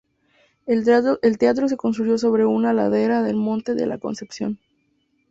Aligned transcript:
El 0.65 1.37
teatro 1.37 1.67
se 1.67 1.77
construyó 1.77 2.17
sobre 2.17 2.43
una 2.43 2.73
ladera 2.73 3.21
del 3.21 3.35
monte 3.35 3.75
de 3.75 3.85
la 3.85 3.99
Concepción. 3.99 4.57